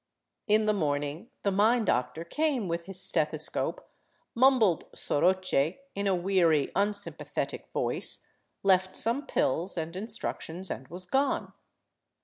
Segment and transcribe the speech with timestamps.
[0.47, 3.81] In the morning the mine doctor came with his stethescope,
[4.33, 8.25] mumbled" soroche" in a weary, unsympathetic voice,
[8.63, 11.53] left some pills and in structions, and was gone.